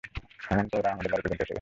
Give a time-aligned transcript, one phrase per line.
[0.39, 1.49] হেমন্ত ওরা আমাদের বাড়ি পর্যন্ত এসে গেছে।